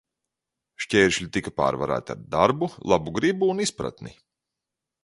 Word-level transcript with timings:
Šķēršļi 0.85 1.27
tika 1.37 1.53
pārvarēti 1.61 2.15
ar 2.17 2.25
darbu, 2.37 2.73
labu 2.95 3.17
gribu 3.21 3.53
un 3.57 3.67
izpratni. 3.69 4.19